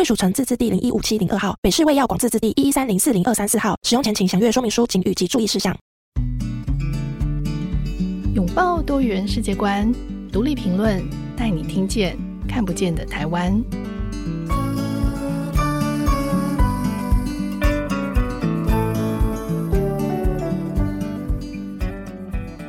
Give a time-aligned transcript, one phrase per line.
[0.00, 3.76] 贵属城自治地零一五七零二号，北市卫药广自治地一一三零四零二三四号。
[3.82, 5.76] 使用前请详阅说明书、警语及注意事项。
[8.34, 9.94] 拥抱多元世界观，
[10.32, 12.16] 独立评论，带你听见
[12.48, 13.62] 看不见的台湾。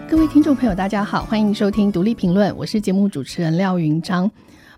[0.09, 4.29] 各位听众朋友，大家好，欢迎收听独立评论，我是节目主持人廖云章。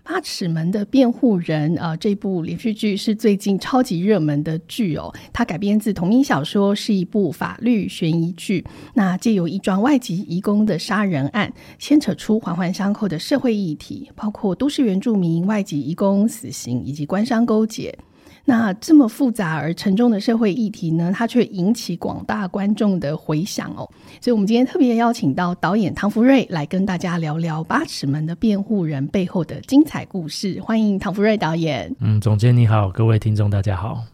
[0.04, 5.10] 八尺门的辩护人啊，这部连续剧是最近超级热门的剧哦。
[5.32, 8.62] 它改编自同名小说，是一部法律悬疑剧。
[8.92, 17.98] 那借由一桩外籍移工的杀人案，牵扯出环环相扣的社会议题，包括都市原住民、外籍移工、死刑以及官商勾结。
[18.46, 23.88] 那这么复杂而沉重的社会议题呢，它却引起广大观众的回响哦。
[24.20, 30.60] 所以，我们今天特别邀请到导演唐福瑞来跟大家聊聊《八尺门的辩护人》背后的精彩故事。
[30.60, 31.94] 欢迎唐福瑞导演。
[32.00, 34.04] 嗯，总监你好，各位听众大家好。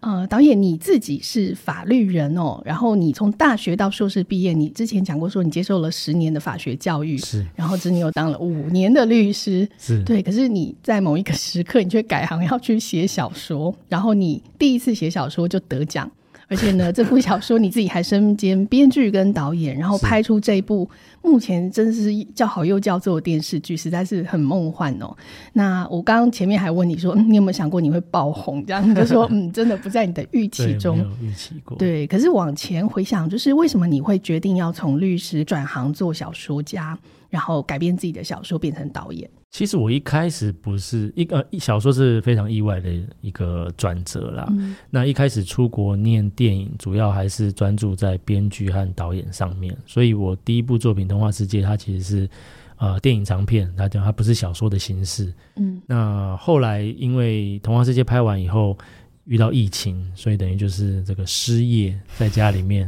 [0.00, 10.22] 呃，导演你自己是法律人哦，然后你从大学到硕士毕业，你之前讲过说你接受了十年的法学教育，是，然后之后你又当了五年的律师，是对。
[10.22, 16.10] 可是你在某一个时刻，你却改行要去写小说，然后你第一次写小说就得奖。
[16.48, 20.90] 而且呢，这部小说你自己还身兼编剧跟导演，然后拍出这部
[21.22, 25.16] 目前真是叫好又叫座的电视剧，实在是很梦幻哦。
[25.52, 28.66] 那我刚刚前面还问你说，嗯，你有没有想过你会爆红？
[28.66, 31.78] 这样你就说，嗯，真的不在你的预期中，预期过。
[31.78, 36.98] 对，可是往前回想，就是为什么你会决定要从律师转行做小说家，
[37.28, 39.30] 然后改编自己的小说变成导演？
[39.50, 42.88] 其实我一开始不是一个小说是非常意外的
[43.20, 44.46] 一个转折啦。
[44.50, 49.76] 嗯、那一开始出国念电影，主要还是专注在编剧和导演上面。
[49.86, 52.30] 所以我第一部作品《童话世界》，它其实是
[52.76, 55.32] 呃电影长片，它讲它不是小说的形式。
[55.56, 58.78] 嗯，那后来因为《童话世界》拍完以后
[59.24, 62.86] 遇到疫情，所以等于就是这个失业，在家里面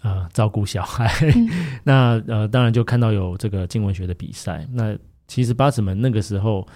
[0.00, 1.08] 啊、呃、照顾小孩。
[1.36, 1.48] 嗯、
[1.84, 4.66] 那呃当然就看到有这个镜文学的比赛。
[4.72, 4.98] 那
[5.30, 6.66] 其实八尺门那个时候，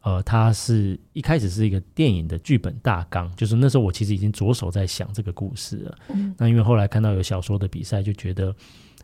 [0.00, 5.98] 呃，它是一开始是一个电影的剧本大纲，就是那时候我其实已经着手在想这个故事了。
[6.08, 8.56] 嗯，那因为后来看到有小说的比赛，就觉得，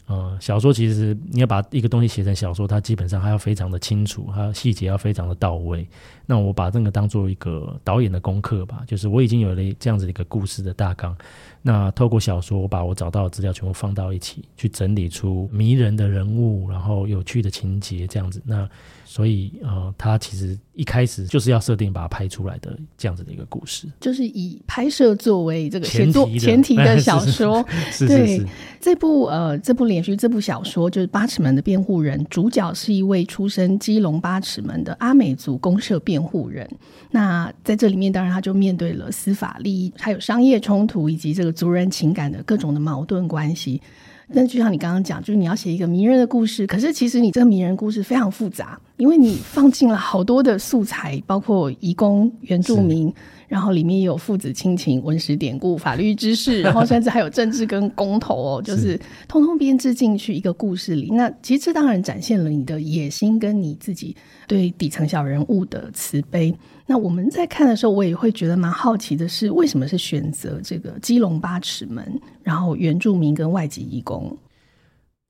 [0.08, 5.86] 嗯，小说其实你要把一个东西写成小说，它基本上还要非常的清楚，它细节要非常的到位。
[6.26, 11.16] 那我把这个当做一个导演的功课吧，就是我已经有了这样子一个故事的大纲，
[11.60, 18.40] 那透过小说，我把我找到的资料全部放到一起，去整理出迷人的人物，然后有趣的情节这样子。
[18.44, 18.68] 那
[19.16, 27.64] 所以，呃，他其实一开始就是要设定把它拍出来的这样子的一个故事，就是以拍摄作为这个写作前提的小说。
[27.90, 28.46] 是是是。
[28.78, 36.68] 这部呃，这部连续这部小说就是《八尺门的辩护人》，主角是一位出身基隆八尺门的阿美族公社辩护人。
[37.10, 43.80] 那在这里面，当然他就面对了司法利益，还有商业冲突，以及这个族人情感的各种的矛盾关系。
[44.28, 53.12] 那就像你刚刚讲，就是你要写一个迷人的故事，可是其实你这个迷人故事非常复杂，因为你放进了好多的素材，包括移工、原住民。
[53.48, 61.12] 然后里面也有父子亲情、文史典故、法律知识， 然后甚至还有政治跟公投哦，就是通通编织进去一个故事里。
[61.12, 64.16] 那其实这当然展现了你的野心跟你自己
[64.48, 66.52] 对底层小人物的慈悲。
[66.86, 74.36] 那我们在看的时候，我也会觉得蛮好奇的是，为什么是选择这个基隆八尺门，然后原住民跟外籍移工？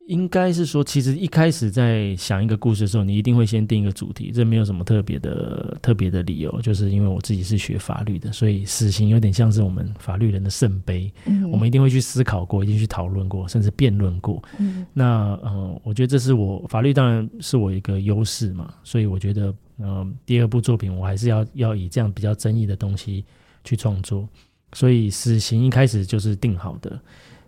[0.06, 14.41] 应该是说，其实一开始在想一个故事的时候，你一定会先定一个主题，这没有什么特别的特别的理由，就是因为我自己是学法律的，所以死刑有点像是我们法律人的圣杯，嗯、我们一定会去思考过，一定去讨论过，甚至辩论过。
[14.59, 23.25] 嗯、那嗯、呃，我觉得这是我法律当然是我一个优势嘛，所以我觉得嗯、呃，第二部作品我还是要要以这样比较争议的东西
[23.65, 24.28] 去创作，
[24.72, 26.97] 所以死刑一开始就是定好的。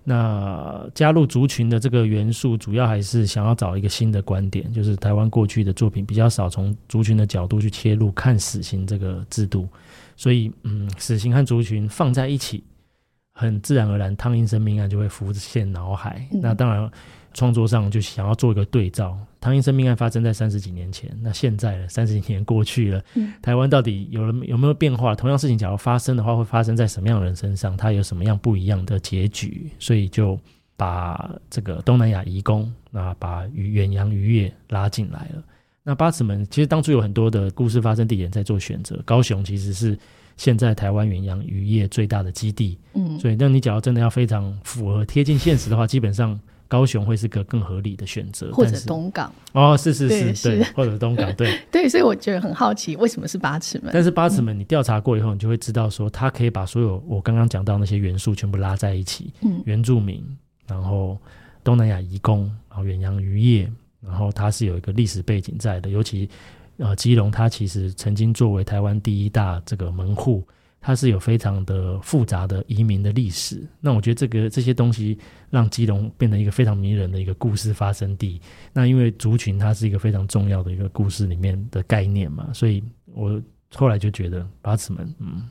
[0.09, 9.69] 那加入族群的这个元素，主要还是想要找一个新的观点，就是台湾过去的作品比较少从族群的角度去切入看死刑这个制度，
[10.17, 12.65] 所以嗯，死刑和族群放在一起，
[13.35, 16.27] 很自然而然，汤阴生命案就会浮现脑海。
[16.33, 16.91] 嗯、那当然，
[17.39, 19.17] 创作上就想要做一个对照。
[19.41, 25.15] 唐英生命案发生在三十几年前，那现在呢三十几年过去了，嗯、台湾到底有了有没有变化？
[25.15, 27.77] 同样事情假如发生的话，会发生在什么样的人身上？
[27.77, 29.71] 它有什么样不一样的结局？
[29.79, 30.37] 所以就
[30.77, 35.43] 把这个东南亚移工，那把渔远洋渔业拉进来了。
[35.85, 39.97] 那八尺门其实当初有很多的故事发生地点在做选择，高雄其实是。
[40.37, 46.39] 现在台湾远洋渔业最大的基地，嗯，所以那你假如真的要非常符合贴近现实的话，基本上
[46.69, 53.91] 高雄会是个更合理的选择，或者东港哦，是是是，对，或者东港，对 对，所以我觉得很好奇，为什么是八尺门？
[53.93, 60.23] 但是八尺门你调查过以后，你就会知道说，它可以把所有我刚刚讲到那些元素全部拉在一起，嗯，原住民，
[60.67, 61.19] 然后
[61.65, 66.29] 东南亚移工，然后远洋渔业，然后它是有一个历史背景在的，尤其。
[66.81, 70.47] 呃，基隆它其实曾经作为台湾第一大这个门户，
[70.81, 73.67] 它是有非常的复杂的移民的历史。
[73.81, 75.19] 那我觉得这个这些东西
[75.51, 78.41] 让基隆变成一个非常迷人的一个故事发生地。
[78.73, 83.43] 那因为族群它是一个非常重要的一个故事里面的概念嘛，所以我
[83.75, 85.49] 后来就觉得八尺门，嗯，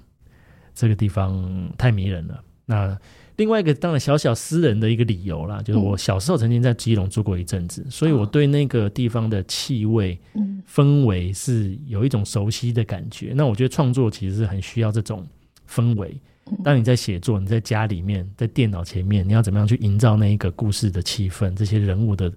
[0.74, 2.44] 这个地方太迷人了。
[2.70, 2.98] 那
[3.38, 13.34] 另外一个当然小小私人的一个理由啦，就是我小时候曾经在基隆住过一阵子，嗯、所以我对那个地方的气味、嗯、氛围是有一种熟悉的感觉。
[13.36, 15.26] 那我觉得创作其实是很需要这种
[15.70, 16.20] 氛围。
[16.64, 22.32] 当你在写作，你在家里面，在电脑前面，你要怎么样去营造那一个故事的气氛，这些人物的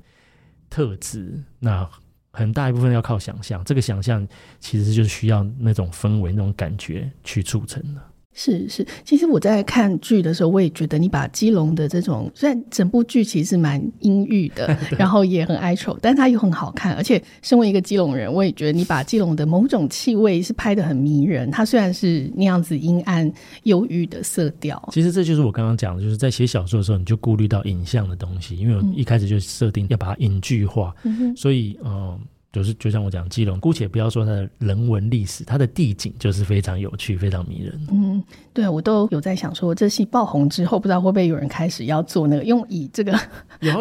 [0.69, 1.88] 特质，那
[2.32, 3.62] 很大一部分要靠想象。
[3.65, 4.27] 这个想象
[4.59, 8.00] 其实就是需要那种氛围、那种感觉去促成的。
[8.32, 16.94] 是是，其实我在看剧的时候，我也觉得你把基隆的这种，虽然整部剧其实蛮阴郁的， 然后也很哀愁，但它又很好看。
[16.94, 21.50] 而且身为一个基隆人，我也觉得你把基隆的某种气味是拍的很迷人。
[21.50, 23.31] 它虽然是那样子阴暗、
[23.65, 31.91] 忧郁的色调，其实这就是我刚刚讲的，就是在写小说的时候，你就顾虑到影像的东西，因为我一开始就设定要把它影剧化，嗯、所以嗯。
[31.91, 32.21] 呃
[32.52, 37.87] 就是就像我讲基隆，姑且不要说它的人文历史，它的地景就是非常有趣、非常迷人。
[37.93, 43.12] 嗯，对，我都有在想说，这戏爆红之后，不知道会不会有人开始要做那个，用以这个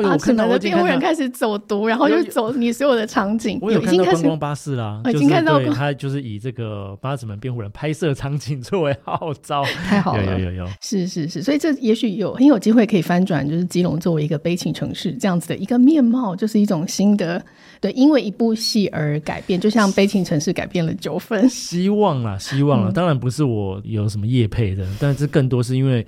[0.04, 3.58] 八尺门的辩护人开始走读，然后就走你所有的场景。
[3.62, 17.44] 我有看到观光巴士啦，已经看到过，他就是以这个八尺门辩护人拍摄场景作为号召， 太好了，有有有有，是是是，所以这也许有很有机会可以翻转，就是基隆作为一个悲情城市这样子的一个面貌，就是一种新的。
[17.82, 21.48] 对，因为一部戏而改变，就像《悲情城市》改变了九分。
[21.50, 22.92] 希望啦，希望啦。
[22.92, 26.06] 嗯、当然不是我有什么业配的，但是更多是因为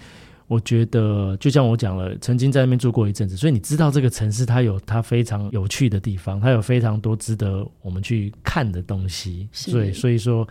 [0.47, 9.47] 我觉得，就像我讲了，曾经在那边住过一阵子，所以你知道这个城市它有它非常有趣的地方，它有非常多值得我们去看的东西。
[9.53, 10.45] 是所以，所以说，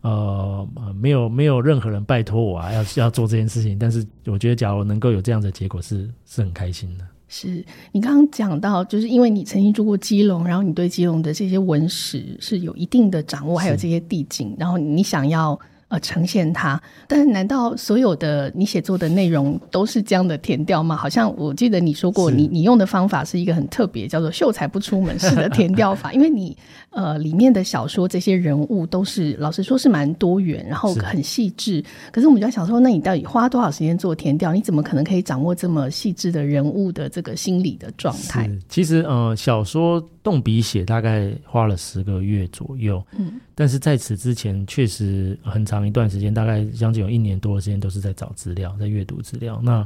[0.00, 0.68] 呃，
[1.00, 3.78] 没有没有任何人拜托我啊，要要做这件事情。
[3.78, 7.04] 但是，我觉得假如能够有这样的结果是，是是很开心的。
[7.28, 15.58] 是你刚刚讲到，就是因为你曾经住过基隆，然后你对基隆的这些文史是有一定的掌握，还有这些地景，然后你想要。
[15.88, 20.96] 呃，呈现它，但是难道所有的你写作的内容都是这样的填调吗？
[20.96, 26.56] 好像我记得你说过你，你用的方法是一个很特别，叫做“秀才不出门”式的填调法， 因为你
[26.94, 31.74] 呃里面的小说这些人物都是老实说是蛮多元，然后很细致。
[31.74, 34.54] 是可是我们就在想说，那你到底花多少时间做填调？
[34.54, 38.48] 你怎么可能可以掌握这么细致的人物的这个心理的状态？
[38.68, 45.64] 其实呃，小说动笔写大概花了十个月左右，嗯，但是在此之前确实很。
[45.64, 49.58] 长一段时间，大概将近有一年多的时间，都是在找资料，在阅读资料。
[49.64, 49.84] 那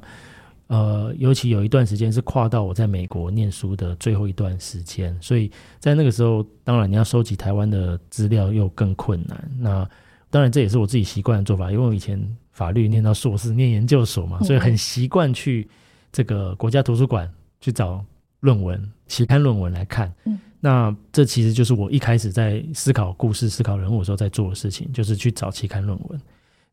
[0.68, 9.50] 呃，尤其有一段时间是跨到我在美国念书的最后一段时间，所以在那个时候，当然你要收集台湾的资料又更困难。
[9.58, 9.88] 那
[10.30, 12.20] 当然这也是我自己习惯的做法，因为我以前
[12.52, 15.68] 法律念到硕士，念研究所嘛，所以很习惯去
[16.12, 18.04] 这个国家图书馆去找
[18.40, 20.12] 论文、期刊论文来看。
[20.24, 26.20] 嗯那这其实就是我一开始在思考故事、思考人物的时候在做的事情，就是去找期刊论文。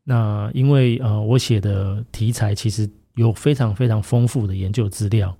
[0.02, 5.36] 那因为呃，我写的题材其实有非常非常丰富的研究资料，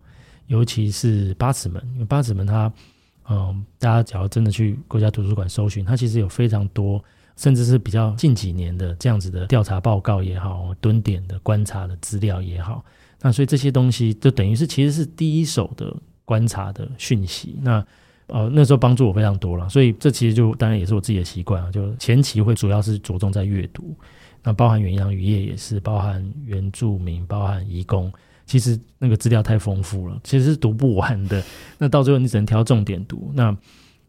[0.49, 2.71] 尤其是八尺门，因为八尺门它，
[3.31, 7.03] 嗯、大家只要真的去国家图书馆搜寻，它其实有非常多，
[7.37, 12.85] 甚至是比较近几年的这样子的调查报告也好，蹲点的观察的资料也好。
[13.21, 17.59] 那所以这些东西就等于是其实是第一手的观察的讯息。
[17.63, 17.85] 那
[18.29, 23.95] 呃，那时候帮助我非常多了，所以这其实就当然也是我自己的习惯啊，就前期会主要是着重在阅读，
[24.47, 28.13] 那包含远洋渔业也是，包含原住民，包含移工，
[28.47, 31.43] 其实那个资料太丰富了，其实是读不完的。
[31.77, 33.33] 那到最后你只能挑重点读。
[33.35, 33.55] 那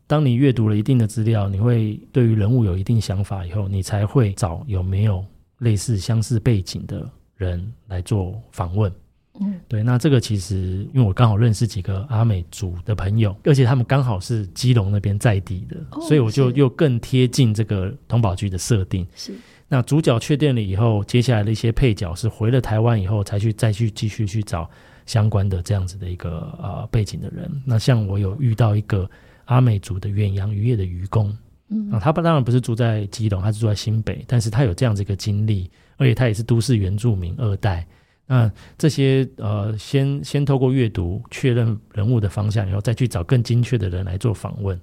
[0.06, 5.25] 当你阅读了一定的资料，你会对于人物有一定想法以后，你才会找有没有
[5.58, 8.94] 类似相似背景的人来做访问。
[9.39, 19.06] 嗯，对，那这个其实因为我刚好认识几个阿美族的朋友，而且他们刚好是基隆那边在地的，哦、所以我就又更贴近这个童保局的设定。
[19.15, 19.34] 是，
[19.69, 24.69] 那主角确定了以后，接下来的一些配角是回了台湾以后才去再去继续去找
[25.05, 27.51] 相关的这样子的一个呃背景的人。
[27.65, 29.09] 那像我有遇到一个
[29.45, 31.36] 阿美族的远洋渔业的渔工，
[31.69, 37.86] 嗯，啊，他当然不是住在基隆，他是住在新北，但是他有这样子一个经历，而且他也是都市原住民二代。
[38.25, 44.75] 那这些呃，先先透过阅读确认人物的方向然后，再去找更精确的人来做访问，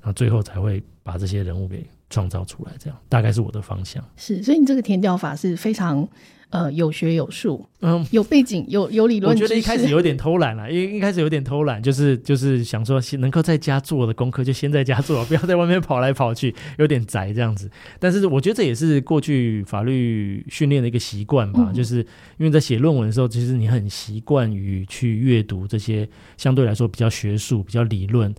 [0.00, 2.72] 然后最后才会把这些人物给创造出来。
[2.78, 4.04] 这样大概是我的方向。
[4.16, 6.08] 是，所以你这个填调法是非常。
[6.52, 9.32] 呃，有学有术，嗯，有背景，有有理论。
[9.32, 17.70] 我觉得一开始有点偷懒了，因为一开始有点偷懒，就是就是想说，能够在家做的功课就先在家做，不要在外面跑来跑去， 有点宅这样子。
[17.98, 22.00] 但是我觉得这也是过去法律训练的一个习惯吧，嗯、就是
[22.36, 28.30] 因为在写论文的时候，其实你很习惯于去阅读这些相对来说比较学术、比较理论。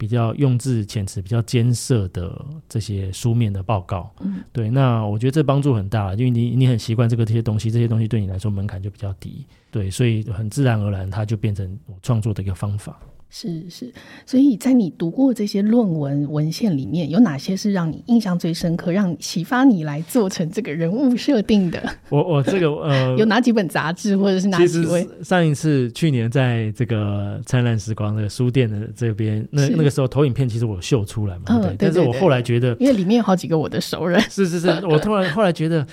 [0.00, 12.98] 比较用字遣词比较艰涩的这些书面的报告，嗯，对，那我觉得这帮助很大，因为你你很习惯这个这些东西，这些东西对你来说门槛就比较低，对，所以很自然而然它就变成我创作的一个方法。
[13.32, 13.92] 是是，
[14.26, 21.80] 所以在你读过这些论文文献里面，有哪些是让你印象最深刻，让你启发你来做成这个人物设定的？
[22.10, 25.08] 我我这个呃，有哪几本杂志，或者是哪几位？
[25.22, 35.86] 上一次去年在这个灿烂时光的书店的这边，那那个时候投影片其实我有秀出来嘛，嗯、对，对，对，对，但是我后来觉得，因为里面有好几个我的熟人，是是是，我突然后来觉得。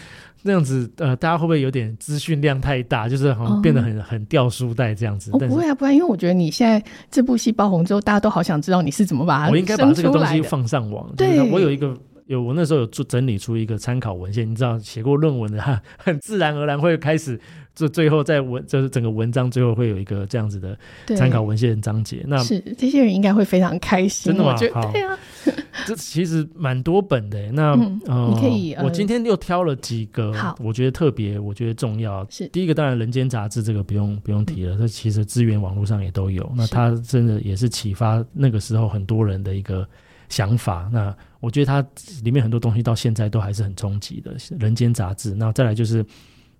[0.44, 5.32] 那样子，呃，大家会不会有点资讯量太大，就是好像变得很、哦、很掉书袋这样子？
[5.34, 9.52] 哦，不会啊，不会，因为我觉得你现在这部戏爆红之后，大家都好想知道你是怎么把它。
[9.52, 11.10] 我应该把这个东西放上网。
[11.16, 11.98] 对，我有一个。
[12.28, 17.40] 有我那时候有做整理出一个参考文献，你知道写过论文的，他很自然而然会开始，
[17.78, 20.76] 就最后在文就是整个文章最后会有一个这样子的
[21.16, 22.24] 参考文献章节。
[22.28, 24.54] 那是这些人应该会非常开心，真的吗？
[24.54, 25.16] 我觉得对啊，
[25.86, 27.52] 这其实蛮多本的。
[27.52, 32.26] 那嗯，呃、你可以，我今天又挑了几个，我觉得特别，我觉得重要。
[32.32, 36.52] 是第一个，当然《人间杂志》这个不用不用提了，这、嗯、其实资源网络上也都有。
[36.56, 39.88] 那它真的也是启发那个时候很多人的一个
[40.30, 40.90] 想法。
[40.92, 41.86] 那我觉得它
[42.24, 45.34] 里面很多东西到现在都还是很冲击的，《人间杂志》。
[45.36, 46.04] 那再来就是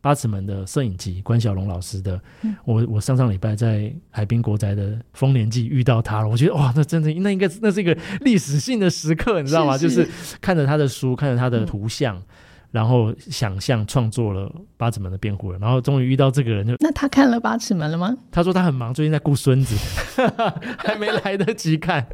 [0.02, 2.22] 八尺门的摄影集，关晓龙老师的。
[2.44, 9.78] 嗯、我我上上礼拜在海滨国宅的丰年祭遇到他了，我觉得哇，那真的那应该那是一个历史性的时刻，你知道吗？
[9.78, 12.16] 是是就是看着他的书，看着他的图像。
[12.18, 12.24] 嗯
[12.72, 18.16] 然后想象创作了八尺门的辩护人，然后终于遇到这个人就，就那他看了八尺门了吗？
[18.32, 19.76] 他说他很忙，最近在顾孙子，
[20.78, 22.06] 还没来得及看。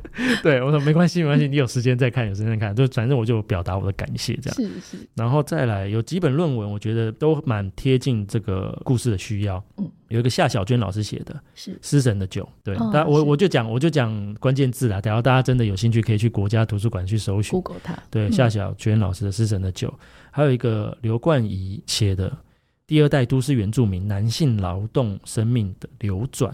[0.41, 4.55] 对，我说没关系，没关系，你有时间再看，有时间再看，就反正我就表达我的感谢这样。
[4.55, 5.09] 是是。
[5.15, 9.63] 然后再来有几本论文，我觉得都蛮贴近这个故事的需要。
[9.77, 12.43] 嗯，有一个夏小娟老师写的，是《失神的酒》。
[12.63, 17.51] 对，哦、但我我就讲我就讲关键字啦，等下大家真的有兴趣可以去国家图书馆去搜寻。
[17.51, 17.97] Google 它。
[18.09, 19.87] 对，夏小娟老师的《失神的酒》。
[20.35, 22.27] 还有一个刘冠仪写的
[22.87, 26.51] 《第二代都市原住民男性劳动生命的流转》，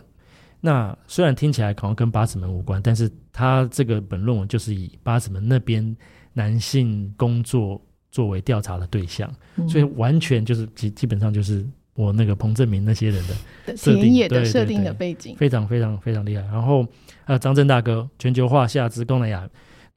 [0.60, 5.96] 那虽然听起来可能跟八尺门无关，但是他这个本论文就是以八尺门那边
[6.34, 7.82] 男性工作
[8.12, 13.26] 作为调查的对象，嗯、所以完全就是基基本上就是我那个彭正明那些人
[13.66, 16.44] 的设定的，设定的背景，非常非常非常厉害。
[16.44, 16.86] 然后
[17.24, 19.50] 还有张震大哥全球化下之东南亚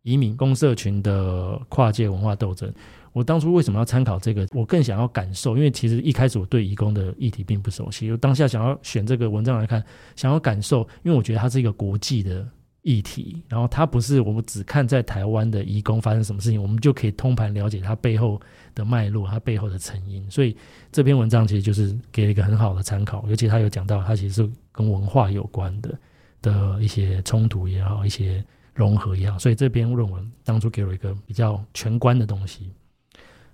[0.03, 2.73] 移民公社群的跨界文化斗争。
[3.13, 4.47] 我当初为什么要参考这个？
[4.53, 8.11] 我更想要感受，因为其实一开始我对移工的议题并不熟悉。
[8.11, 9.85] 我当下想要选这个文章来看，
[10.17, 12.47] 想要感受，因为我觉得它是一个国际的
[12.81, 18.41] 议题，然后它不是我们只看在台湾的移工发生什么事情，我们就可以通盘了解它背后
[18.75, 20.29] 的脉络，它背后的成因。
[20.31, 20.57] 所以
[20.91, 25.99] 这篇文章其实就是给了一个很好的参考，尤其他有讲到它其实是跟文化有关的
[26.41, 28.43] 的一些冲突也好，一些
[28.75, 29.39] 融合也好。
[29.39, 32.73] 所以这篇论文当初给我一个比较全观的东西。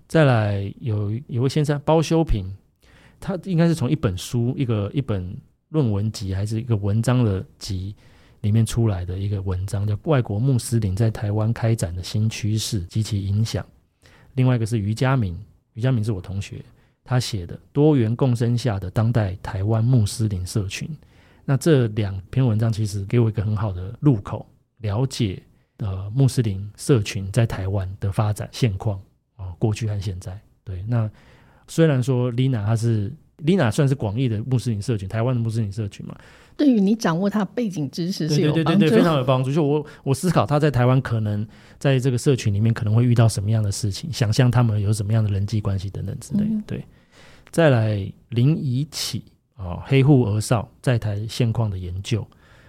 [0.09, 2.51] 再来有有位先生包修平，
[3.21, 5.37] 他应该是从一本书一个一本
[5.69, 7.95] 论文集还是一个文章的集
[8.41, 13.63] 里面出来的一个文章，叫《外国穆斯林在台湾开展的新趋势及其影响》。
[14.35, 15.39] 另外一个是于嘉明，
[15.75, 16.65] 于嘉明是我同学，
[17.05, 20.89] 他写的《多元共生下的当代台湾穆斯林社群》。
[21.45, 24.47] 那这两篇文章其实给我一个很好的入口，
[24.79, 25.43] 了解
[25.79, 28.99] 呃穆斯林社群在台湾的发展现况。
[29.59, 31.11] 过去和现在，对，那
[31.67, 33.13] 虽然说 Lina 她是
[33.45, 36.17] Lina 算是广义的穆斯林社群，台湾的穆斯林社群嘛，
[36.57, 39.53] 对于你掌握他背景知识是有帮助，对对对对，非常有帮助。
[39.53, 41.47] 就我我思考他在台湾可能
[41.79, 46.51] 在这个社群里面可能会遇到什么样的事情，想象他们有什么样的人际关系等等之类的。
[46.51, 46.85] 嗯、对，
[47.51, 49.23] 再来林宜启
[49.55, 52.27] 啊，黑户儿少在台现况的研究，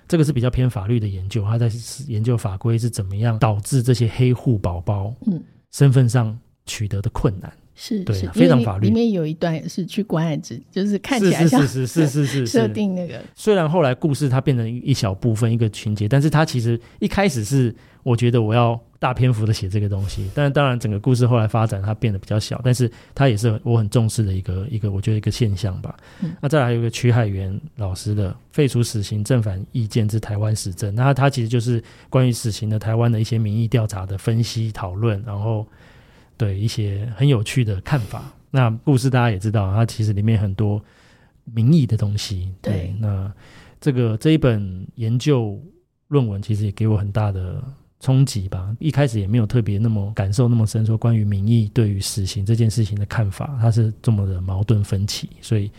[0.08, 1.69] 这个是比较偏法律的研究，他在
[2.08, 5.41] 研究法规是怎么样导致这些黑户宝宝嗯。
[5.72, 6.38] 身份上
[6.70, 7.52] 取得的困难。
[7.82, 8.88] 是，对，是非常法律。
[8.88, 13.22] 里面有一段也是去关爱之， 就是看起来像是是是是是是设定那个。
[13.36, 17.74] 虽然后来故事它变成一小部分一个情节，但是它其实一开始是
[18.04, 25.96] 我觉得我要大篇幅的写这个东西，但是当然整个故事后来发展它变得比较小，但是它也是我很重视的一个一个我觉得一个现象吧。
[26.22, 35.66] 嗯、那再来还有一个曲海源老师的废除死刑正反意见之台湾实证，那它其实就是关于死刑的台湾的一些民意调查的分析讨论，然后
[36.39, 38.24] 对一些很有趣的看法。
[38.50, 40.81] 那故事大家也知道，它其实里面很多
[41.43, 42.51] 民意的东西。
[42.62, 43.31] 对，对那
[43.81, 45.62] 这个这一本研究
[46.08, 47.62] 论文其实也给我很大的
[48.00, 48.74] 冲击吧。
[48.79, 55.69] 一开始也没有特别那么感受那么深，说关于民意对于死刑这件事情的看法，它是这么的矛盾分歧，所以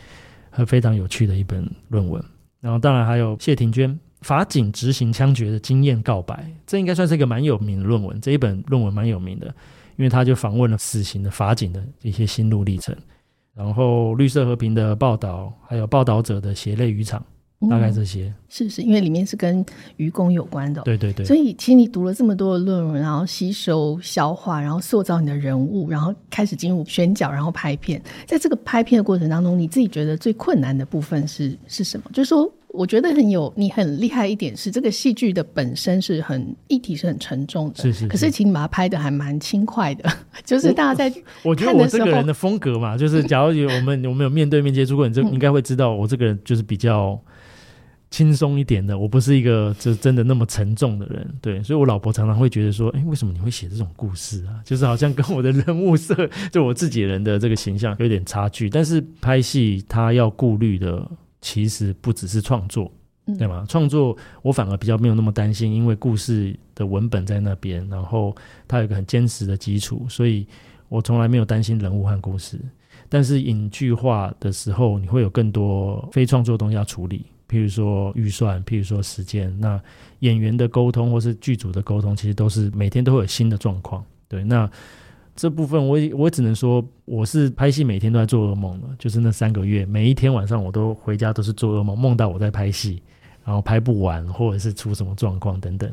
[0.51, 2.23] 很非常有趣的一本论文。
[2.61, 8.21] 然后当然还有谢庭娟法警执行枪决的经验告白，这应该算是一个蛮有名的论文。
[8.21, 9.53] 这一本论文蛮有名的。
[10.01, 12.97] 因为他就访问了死刑的法警的一些心路历程，
[13.55, 17.23] 然后绿色和平的报道，还有报道者的血泪渔场，
[17.69, 18.25] 大概这些。
[18.25, 19.63] 嗯、是是，因为里面是跟
[19.99, 20.81] 愚公有关的。
[20.85, 21.27] 对对对。
[21.27, 28.03] 所以其实你读了这么多的论文，然后吸收、消化，然后塑造你的人物，然后开始进入选角，然后拍片。
[28.27, 32.11] 在这个拍片的过程当中，你自己觉得最困难的部分是是什么？
[32.15, 32.51] 就是说。
[32.73, 38.09] 我觉得很有你很厉害一点是，这个戏剧的本身是很议题是很沉重的，是是是。
[38.09, 40.09] 可是请你把它拍的还蛮轻快的，
[40.47, 41.13] 就是大家在
[41.43, 47.21] 我，我觉得我这个人的风格嘛，就是假如有我们我们有面对面接触过，你就应该会知道我这个人就是比较
[48.09, 51.29] 轻松一点的，我不是一个就真的那么沉重的人。
[51.41, 54.63] 对，所以我老婆常常会觉得说，哎，为什么你会写这种故事啊？
[54.65, 58.71] 就是好像跟我的人物设就我自己人的这个形象有点差距。
[58.71, 61.05] 但是拍戏他要顾虑的。
[61.41, 62.91] 其实不只是创作，
[63.39, 63.65] 对吗？
[63.69, 68.35] 创作我反而比较没有那么担心，因为故事的文本在那边，然后
[68.69, 70.47] 它有一个很坚实的基础，所以
[70.89, 72.61] 我从来没有担心人物和故事。
[73.09, 79.55] 但是影剧化的时候，你会有更多非创作东西要处理，譬如说预算，譬如说时间。
[79.59, 79.81] 那
[80.21, 84.05] 演员的沟通或是剧组的沟通，其实都是每天都会有新的状况。
[84.29, 84.71] 对，那。
[85.37, 93.03] 这部分我也我只能说，我是拍戏每天都在做噩梦的，就是那三个月，每一天晚上我都回家都是做噩梦，梦到我在拍戏，
[93.45, 95.91] 然后拍不完，或者是出什么状况等等。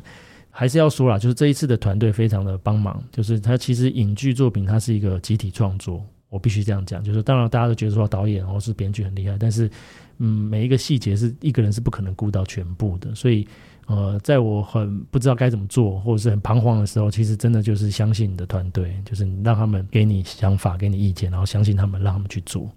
[0.50, 7.04] 还是要说啦，就是这一次的团队非常的帮忙，就是他其实影剧作品它是一个集体创作，我必须这样讲。
[7.04, 9.69] 就是当然大家都觉得说导演或是编剧很厉害，但是
[10.17, 13.47] 嗯，每一个细节是一个人是不可能顾到全部的，所以。
[13.88, 22.69] 呃，在我很不知道该怎么做，或者是很彷徨的时候，其实真的就是相信你的团队，就是你让他们给你想法，给你意见，然后相信他们，让他们去做。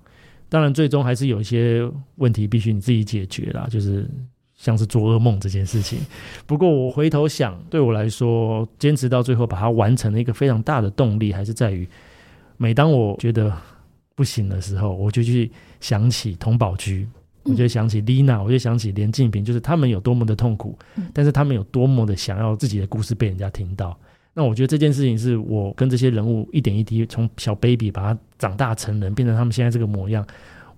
[0.49, 1.83] 当然，最终还是有一些
[2.16, 4.09] 问题必须你自己解决啦，就是
[4.57, 5.99] 像是做噩梦这件事情。
[6.46, 11.88] 不过我回头想，对我来说，坚持到最后把它完成了一个非常大的动力，还是在于
[12.57, 13.53] 每当我觉得
[14.14, 17.05] 不行的时候，我就去想起佟宝駒。
[17.44, 20.79] 我就想起丽娜，我就想起连静平，就是他们有多么的痛苦，
[21.12, 23.98] 但是他们有多么的想要自己的故事被人家听到。
[24.33, 30.26] 那我觉得这件事情是我跟这些人物一点一滴从小 baby 把他长大成人，变成他们现在这个模样，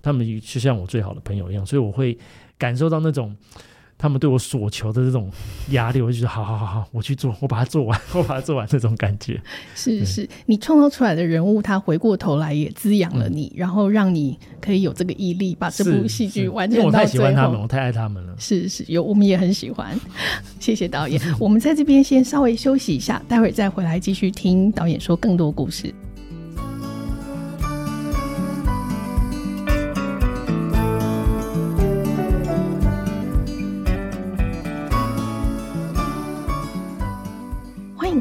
[0.01, 2.17] 他们就像我最好的朋友一样，所以我会
[2.57, 3.35] 感受到那种。
[3.97, 5.31] 他们对我所求的这种
[5.71, 9.41] 压力，我就觉得好好好好，我去做，我把它做完， 我把它做完，这种感觉
[9.75, 16.89] 是是，你创造出来的人物，他回过头来也滋养了你，嗯，然后让你可以有这个毅力，把这部戏剧完成到最后。
[16.89, 18.35] 因为我太喜欢他们，我太爱他们了。
[18.37, 19.97] 是是，有我们也很喜欢。
[20.59, 25.93] 谢谢导演， 我们在这边先稍微休息一下，待会儿再回来继续听导演说更多故事。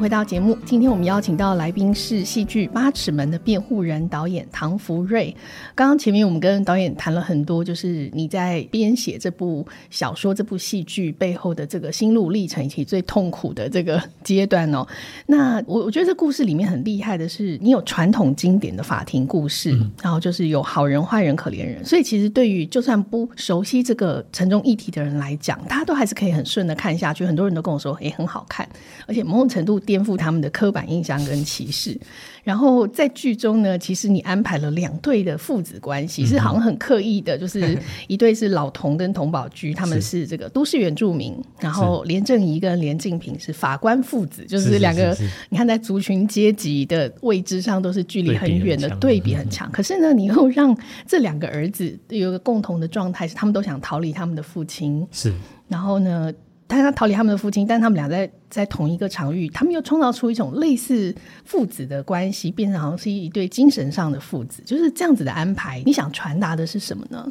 [0.03, 5.33] 回到节目，今天我们邀请到来宾是戏剧《八尺门的辩护人》导演唐福瑞。
[5.77, 14.85] 刚刚前面我们跟导演谈了很多，就是你在编写这部小说、这部戏剧背后的这个心路历程，以及最痛苦的这个阶段哦。
[15.27, 21.85] 那我我觉得这故事里面很厉害的是，你有传统经典的法庭故事，嗯、然后就是有好人、坏人、可怜人。
[21.85, 27.25] 所以其实对于就算不熟悉这个沉重议题的人来讲，大家都还是可以很顺的看下去。
[27.25, 28.69] 很多人都跟我说，也很好看，
[29.07, 29.81] 而且某种程度。
[29.93, 31.99] 颠覆他们的刻板印象跟歧视。
[32.43, 37.79] 然后在剧中呢，其实你安排了两对的父子关系，嗯、是好像很刻意的，就是
[38.09, 40.27] 一对是老童跟童宝驹，他们是。
[40.33, 45.15] 这个都市原住民，然后连正仪跟连敬平是法官父子，就是两个，
[45.51, 49.71] 你看在族群阶级的位置上都是距离很远的，对比很强。
[49.71, 50.75] 可是呢，你又让
[51.07, 55.33] 这两个儿子有一个共同的状态，是他们都想逃离他们的父亲，是，
[55.69, 56.33] 然后呢，
[56.81, 65.83] 他逃离他们的父亲，但他们俩在在同一个场域，他们又创造出一种类似父子的关系，变成好像是一对精神上的父子，就是这样子的安排。
[65.85, 67.31] 你想传达的是什么呢？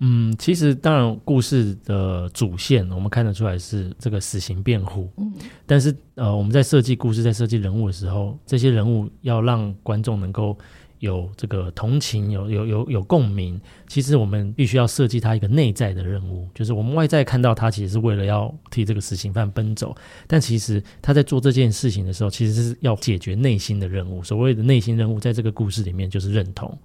[0.00, 5.08] 嗯，其实当然，故事的主线我们看得出来是这个死刑辩护。
[5.16, 5.32] 嗯，
[5.64, 10.58] 但是呃，我们在设计故事、在设计人物的时候，这些人物要让观众能够。
[11.04, 13.60] 有这个同情，有有有有共鸣。
[13.86, 19.94] 其实我们必须要设计他一个内在的任务，就是我们外在看到他其实是为了要替这个死刑犯奔走，
[20.26, 24.22] 但其实他在做这件事情的时候，其实是要解决内心的任务。
[24.22, 26.76] 所谓的内心任务，在这个故事里面就是认同，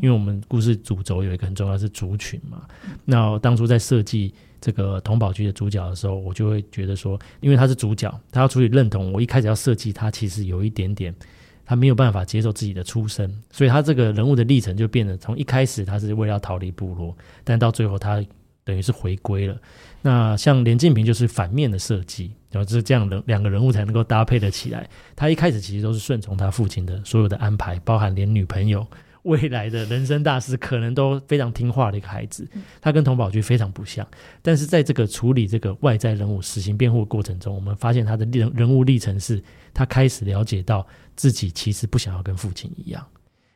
[0.00, 2.62] 因为我们故事主轴有一个很重要是族群嘛。
[3.04, 11.12] 那当初在设计这个童宝局的主角的时候，我就会觉得说，因为他是主角，他要处理认同，我一开始要设计他其实有一点点。
[11.64, 18.24] 他没有办法接受自己的出身，所以他这个人物的历程就变得从一开始他是为了要逃离部落，但到最后他
[18.64, 19.56] 等于是回归了。
[20.02, 24.88] 那像连晋平就是反面的设计，然后就是这样的两个人物才能够搭配的起来。
[25.16, 28.86] 他一开始其实都是顺从他父亲的所有的安排，包含连女朋友。
[29.24, 32.48] 未来的人生大事可能都非常听话的一个孩子，
[32.80, 34.06] 他跟童宝驹非常不像，
[34.40, 39.42] 但是在这个处理这个外在人物死刑辩护的过程中，我们发现他的人人物历程是，
[39.74, 43.06] 他开始了解到自己其实不想要跟父亲一样，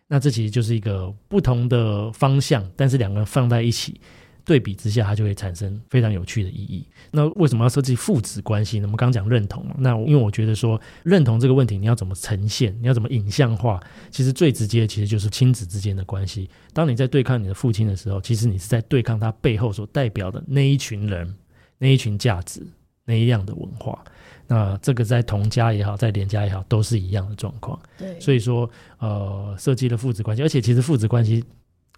[0.07, 4.01] 那这其实就是一个不同的方向，但是两个人放在一起。
[4.49, 6.89] 对比之下，它就会产生非常有趣的意义。
[7.11, 8.87] 那为什么要设计父子关系呢？
[8.87, 13.79] 我们刚刚讲认同嘛，那因为我觉得说认同这个问题，你要怎么呈现，你要怎么影像化，
[14.11, 16.49] 其实最直接的其实就是亲子之间的关系。
[16.73, 21.35] 当你在对抗你的父亲的时候，其实你是在对抗他背后所代表的那一群人、
[21.77, 22.67] 那一群价值、
[23.05, 24.03] 那一样的文化。
[24.47, 27.79] 那这个在同家也好，在连家也好，都是一样的状况。
[27.99, 31.45] 对，所以说呃，设计了父子关系，而且其实父子关系。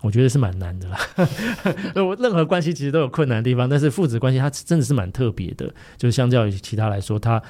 [0.02, 0.98] 我觉得是蛮难的啦，
[2.02, 7.42] 我任何关系其实都有困难的地方，但是父子关系它真的是蛮特别的，就是相较于其他来说，它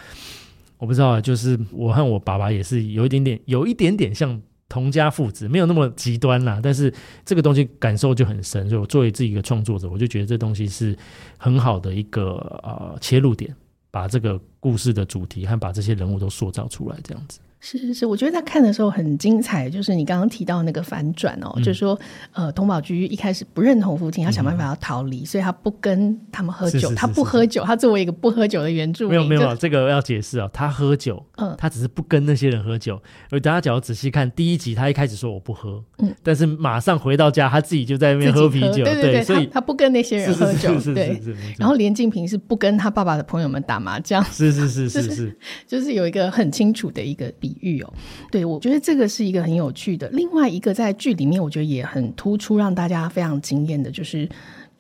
[0.79, 6.93] 我不知道啊，就是我和我爸爸也是有一点点，有一点点像同家父子，没有那么极端啦，但是
[7.25, 10.97] 这个东西感受就很深，所以我作为自己一个创作者，我就觉得这东西是
[11.39, 12.33] 很好的一个
[12.63, 13.55] 呃切入点，
[13.93, 17.39] 把这个故事的主题和把这些人物都塑造出来，这样子。
[17.61, 21.99] 是是是，我觉得他看的时候很精彩，就是你刚刚提到那个反转哦，嗯、就是说，
[22.33, 33.01] 呃，童宝駒一开始不认同父亲，他想办法要逃离，嗯、所以他不跟他们喝酒，是是是是他不喝酒，他作为一个不喝酒的原著，没有没有，这个要解释哦，他喝酒，嗯，他只是不跟那些人喝酒。
[33.31, 41.21] 而大家只要仔细看第一集，他一开始说我不喝，嗯，但是马上回到家，他自己就在那边喝啤酒，对对对，所以他，他不跟那些人喝酒，对，
[41.59, 47.93] 然后连静平是不跟他爸爸的朋友们打麻将，是是是是是， 就是，就是有一个很清楚的一个比喻哦。
[48.31, 50.09] 对，我觉得这个是一个很有趣的。
[50.11, 54.29] 另外一个在剧里面，我觉得也很突出，让大家非常惊艳的，就是。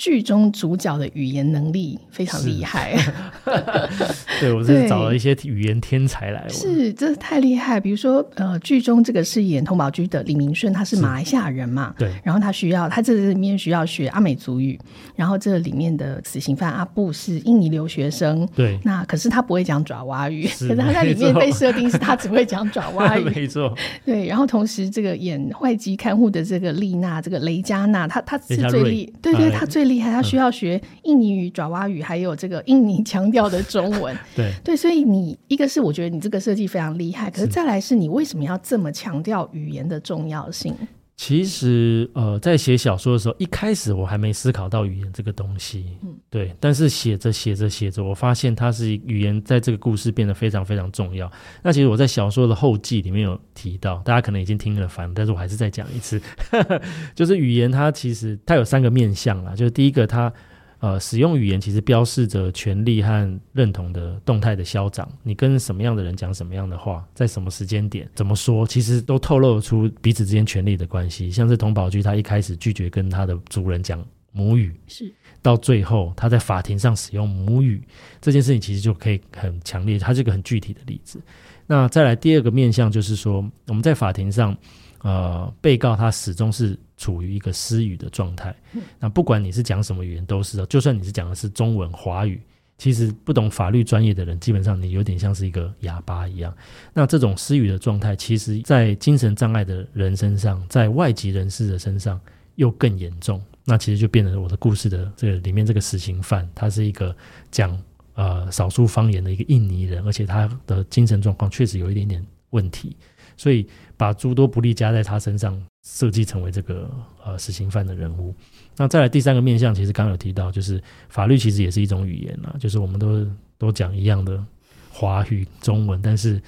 [0.01, 2.97] 剧中主角的语言能力非常厉害，
[4.41, 7.79] 对，我是找了一些语言天才来，是，这太厉害。
[7.79, 14.81] 比如说，呃，剧中这个饰演通宝居的李明顺，他是马来西亚人嘛，对，然后他需要，他这里面需要学阿美族语，
[15.15, 29.90] 然后这里面的死刑犯阿布是印尼留学生，对，那可是他不会讲爪哇语，可是他在里面被设定是他只会讲爪哇语， 没错，对，然后同时这个演外籍看护的这个丽娜，这个雷佳娜，她她是最厉，对对，她最。
[29.91, 34.17] 厉害，他需要学印尼语、爪哇语，还有这个印尼腔调的中文。
[34.37, 40.75] 对对，所以你一个是我觉得你这个设计非常厉害，可是再来是你为什么要这么强调语言的重要性？
[41.23, 46.57] 其实，呃，在写小说的时候，一开始我还没思考到语言这个东西，嗯，对。
[46.59, 51.31] 但是写着写着写着，我发现它是语言在这个故事变得非常非常重要。
[51.63, 56.19] 那其实我在小说的后记里面有提到，大家可能已经听了烦，但是我还是再讲一次，
[57.15, 60.33] 就是语言它其实它有三个面向啦，就是第一个它。
[60.81, 65.07] 呃，使用语言其实标示着权力和认同的动态的消长。
[65.23, 71.31] 你跟什么样的人讲什么样的话，在什么时间点怎么说，其实都透露出彼此之间权力的关系。
[71.31, 75.13] 像是童宝駒，他一开始拒绝跟他的族人讲母语，是
[75.43, 77.83] 到最后他在法庭上使用母语
[78.21, 81.21] 这件事情，其实就可以很强烈，它是一个很具体的例子。
[81.67, 84.57] 那再来第二个面向，就是说我们在法庭上。
[85.03, 88.55] 呃，被告他始终是处于一个失语的状态。
[88.99, 90.67] 那不管你是讲什么语言，都是的。
[90.67, 92.41] 就算你是讲的是中文、华语，
[92.77, 96.55] 其实不懂法律专业的人，基本上你有点像是一个哑巴一样。
[96.93, 102.21] 那这种失语的状态，其实在精神障碍的人身上，在外籍人士的身上
[102.57, 103.43] 又更严重。
[103.65, 107.15] 那其实就变成我的故事的这个里面这个死刑犯，他是一个
[107.51, 107.79] 讲
[108.15, 112.97] 呃少数方言的一个印尼人，而且他的精神状况确实有一点点问题，
[113.37, 116.91] 所以把诸多不利加在他身上，设计成为这个
[117.25, 118.35] 呃死刑犯的人物。
[118.77, 123.27] 那再来第三个面向，其实刚刚有提到，就是法律其实也是一种语言啦，就是我们都
[123.59, 124.43] 都讲一样的
[124.91, 126.41] 华语中文，但是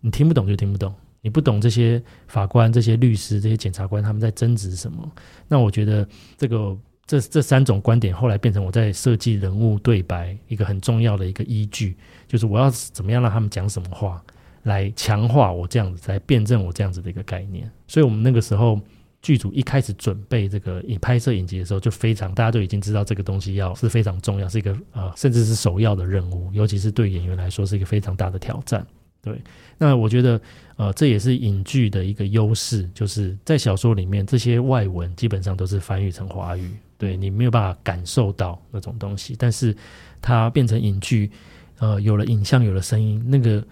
[0.00, 5.10] 你听不懂就听不懂，你不懂这些法官、这些律师、这些检察官他们在争执什么。
[5.46, 11.96] 那我觉得这个这这三种观点后来变成我在设计人物对白一个很重要的一个依据，
[12.26, 14.22] 就是我要怎么样让他们讲什么话。
[14.68, 17.68] 来强化我这样子，来辩证我这样子的一个概念。
[17.88, 18.78] 所以，我们那个时候
[19.22, 28.86] 剧组一开始准备这个影拍摄影集的时候，就非常大家都已经知道这个东西要是非常重要，是一个呃，甚至是首要的任务，尤其是对演员来说是一个非常大的挑战。
[29.22, 29.40] 对，
[29.78, 30.40] 那我觉得
[30.76, 39.74] 呃，这也是影剧的一个优势，就是在小说里面这些外文基本上都是翻译成华语，对你没有办法感受到那种东西，但是
[40.22, 41.30] 它变成影剧，
[41.78, 43.64] 呃，有了影像，有了声音，那个。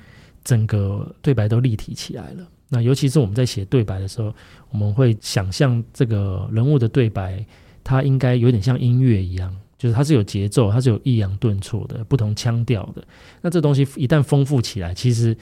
[0.46, 2.48] 整个对白都立体起来了。
[2.70, 4.34] 那尤其是我们在写对白的时候，
[4.70, 7.44] 我们会想象这个人物的对白，
[7.84, 13.06] 它应该有点像音乐一样，就是它是有节奏，它是有抑扬顿挫的，不同腔调的。
[13.42, 15.36] 那这东西一旦丰富起来，其实。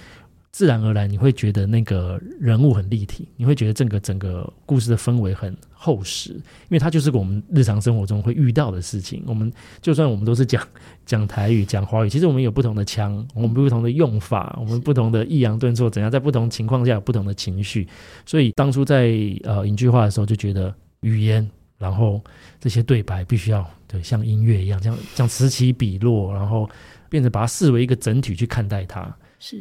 [0.55, 5.53] 自然而然，你会觉得那个人物很立体，你会觉得整个整个故事的氛围很
[5.85, 9.23] 厚实，因为它就是我们日常生活中会遇到的事情。
[9.27, 10.67] 我们就算我们都是讲
[11.05, 17.87] 讲台语、讲华语，其实我们有不同的腔，我们不同的用法，我们不同的抑扬顿挫，怎样在不同情况下有不同的情绪。
[18.25, 22.19] 所以当初在呃影剧化的时候，就觉得语言，然后
[22.59, 26.67] 这些对白必须要对像音乐一样，这样这样此起彼落，然后
[27.11, 29.15] 变成把它视为一个整体去看待它。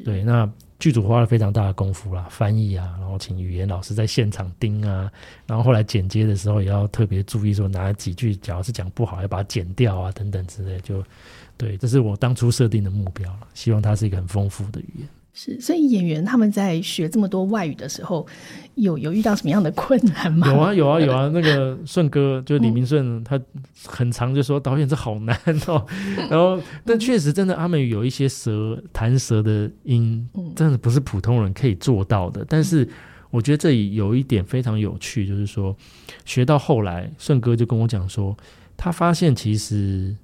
[0.03, 0.49] 对那。
[0.79, 5.09] 剧组花了非常大的功夫啦，翻译啊，然后请语言老师在现场盯啊，
[5.47, 11.01] 然后后来剪接的时候也要特别注意说哪几句，假如是讲不好要把它剪掉啊，等等之类，就
[11.55, 15.07] 对，这是我当初设定的目标，希望它是一个很丰富的语言。
[15.35, 18.25] 是，所以演员他们在学这么多外语的时候，
[18.75, 20.47] 有有遇到什么样的困难吗？
[20.47, 21.27] 有啊，有啊，有啊。
[21.33, 23.41] 那个顺哥，就李明顺，他
[23.83, 25.83] 很常就说导演这好难哦。
[26.29, 32.45] 然后，但确实真的阿美语有一些舌弹舌的音，真的不是普通人可以做到的。
[32.47, 32.87] 但是
[33.31, 35.75] 我觉得这里有一点非常有趣，就是说
[36.25, 38.37] 学到后来，顺哥就跟我讲说，
[38.77, 40.15] 他发现其实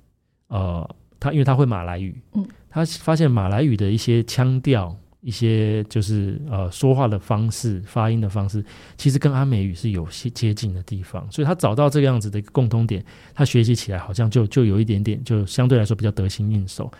[0.49, 0.87] 呃，
[1.19, 2.45] 他因为他会马来语，嗯。
[2.69, 8.63] 他发现马来语的一些腔调，一些就是呃说话的方式、发音的方式，
[8.95, 13.03] 其实跟阿美语是有些接近的地方，所以他找到这个样子的一个共通点，
[13.33, 16.91] 他学习起来好像就就有一点点，就相对来说比较得心应手。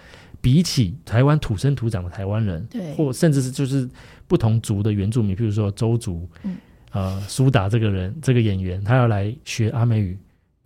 [0.42, 3.88] 比起台湾土生土长的台湾人，对，或甚至是就是
[4.26, 6.56] 不同族的原住民，譬如说周族，嗯，
[6.92, 10.18] 呃，苏打这个人，这个演员，他要来学阿美语。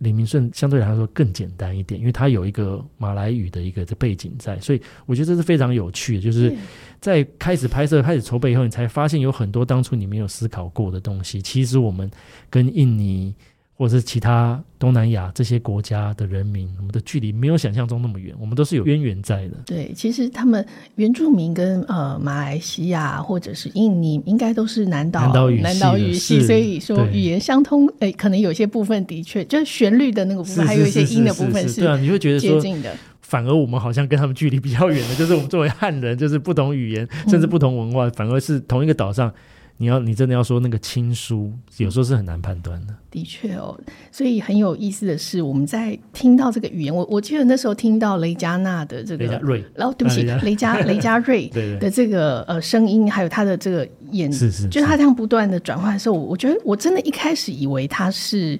[0.04, 6.20] 李明顺相对来说更简单一点，因为他有一个马来语的一个背景在，所以我觉得这是非常有趣的。
[6.20, 6.54] 就是
[7.00, 11.42] 在开始拍摄、开始筹备以后，你才发现有很多当初你没有思考过的东西。
[11.42, 12.08] 其实我们
[12.50, 13.34] 跟印尼。
[13.76, 19.56] 或者是其他东南亚这些国家的人民，我们的距离没有想象中那么远，我们都是有渊源在的。
[19.66, 27.92] 对，其实他们原住民跟呃马来西亚或者是印尼，应该都是南岛南岛语南岛语系，所以说语言相通。
[27.98, 32.94] 哎，可能有些部分的确就是旋律的那个部分，还有一些音的部分是，对啊，你会觉得接近的。
[33.20, 39.32] 反而我们好像跟他们距离比较远的，就是我们作为汉人，就是不同语言甚至不同文化，嗯、反而是同一个岛上。
[39.76, 42.94] 你要你真的要说那个亲疏，有时候是很难判断的。
[43.10, 43.78] 的确哦，
[44.12, 51.48] 所以很有意思的是，我们在听到这个语言，我我记得那时候听到雷佳娜的这个，瑞，然后对不起，啊、雷佳雷佳 瑞
[51.80, 58.58] 的这个呃声音，还有他的这个演，是是，就是他这样不断的转换的时候，我觉得我真的一开始以为他是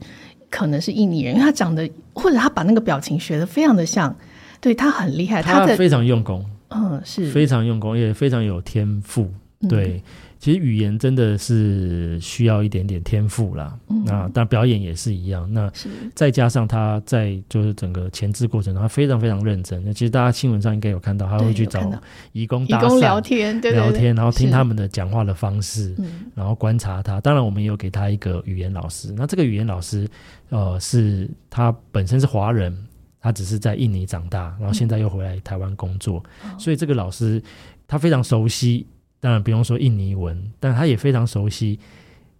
[0.50, 4.14] 可能是印尼人，因为他长得或者他把那个表情学的非常的像，
[4.61, 7.31] 对他很厉害，他的非常用功，嗯，是。
[7.31, 9.31] 非常用功，也非常有天赋，
[9.68, 9.94] 对。
[9.94, 10.03] 嗯
[10.44, 15.50] 其实语言真的是需要一点点天赋啦，嗯、那但表演也是一样。
[15.50, 15.72] 那
[16.14, 19.83] 再加上他在就是整个前置过程中，他非常非常认真。
[19.83, 21.90] 那其实大家新闻上应该有看到，他会去找
[22.33, 25.96] 义工搭讪聊天，对对对，聊天，然后听他们的讲话的方式，
[26.35, 27.18] 然后观察他。
[27.22, 29.14] 当然，我们也有给他一个语言老师。
[29.16, 30.07] 那这个语言老师，
[30.50, 32.76] 呃，是他本身是华人，
[33.18, 37.42] 他只是在印尼长大，然后现在又回来台湾工作，嗯、所以这个老师
[37.88, 38.87] 他非常熟悉。
[39.24, 41.78] 当然不用说印尼文，但他也非常熟悉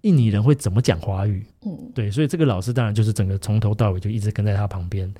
[0.03, 5.11] 印尼人会怎么讲华语，嗯，对，所以这个老师当然就是整个从头到尾就一直跟在他旁边。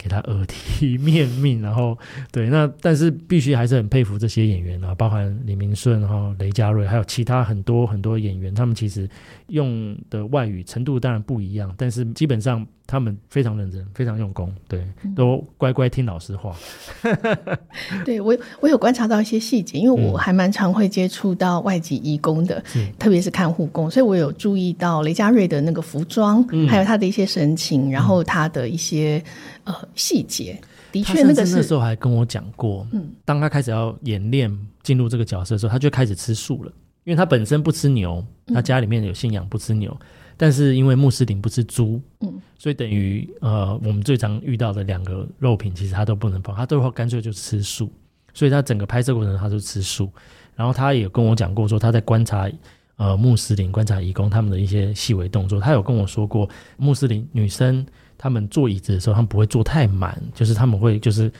[0.00, 1.98] 给他耳提 面命，然后
[2.30, 9.10] 对，那但是必须还是很佩服这些演员啊，包含李明顺，然后雷佳瑞，还有其他很多很多演员，他们其实
[9.48, 16.56] 用的外语程度当然不一样，但是基本上他们非常认真，非常用功，对，都乖乖听老师话。
[17.04, 29.22] 嗯、对我，我有观察到一些细节，因为我还蛮常会接触到外籍义工的，嗯、特别是看护工，所以我有注意到雷佳瑞的那个服装，嗯、还有他的一些神情，然后他的一些。
[29.64, 30.58] 呃，细节。
[30.90, 34.50] 的确，那个是那时候还跟我讲过，嗯，当他开始要演练
[34.82, 36.72] 进入这个角色的时候，他就开始吃素了，
[37.04, 40.06] 因为他本身不吃牛，他家里面有信仰不吃牛，嗯、
[40.38, 47.92] 但是因为穆斯林不吃猪，嗯，所以等于呃，我们最常遇到的两个肉品，其实他都不能碰，他最后干脆就吃素，
[48.32, 50.10] 所以他整个拍摄过程他就吃素，
[50.56, 52.48] 然后他也跟我讲过说他在观察
[52.96, 56.48] 呃穆斯林观察义工他们的一些细微动作，他有跟我说过
[56.78, 57.84] 穆斯林女生。
[58.20, 61.30] 他们坐椅子的时候，他们不会坐太满，就是他们会就是，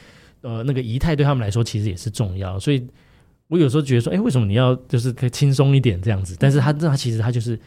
[0.42, 2.56] 呃，那个仪态对他们来说其实也是重要。
[2.56, 2.86] 所以
[3.48, 6.36] 我有时候觉得说，哎，为什么你要就是可以轻松一点这样子？
[6.38, 7.58] 但是他那他其实他就是